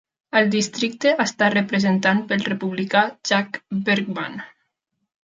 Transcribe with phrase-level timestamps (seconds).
[0.39, 3.61] El districte està representant pel republicà Jack
[3.91, 4.41] Bergman.